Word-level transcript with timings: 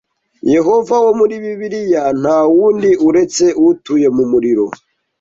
Yehova 0.53 0.95
wo 1.05 1.11
muri 1.19 1.35
Bibiliya 1.43 2.03
ntawundi 2.21 2.89
uretse 3.07 3.45
utuye 3.69 4.07
mu 4.15 4.23
muriro 4.31 4.65